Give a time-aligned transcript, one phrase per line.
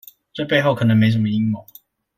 [0.33, 1.63] 這背後可能沒什麼陰謀